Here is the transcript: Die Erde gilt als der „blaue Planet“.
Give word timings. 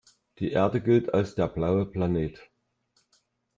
Die 0.39 0.51
Erde 0.53 0.81
gilt 0.81 1.13
als 1.13 1.35
der 1.35 1.47
„blaue 1.47 1.85
Planet“. 1.85 2.41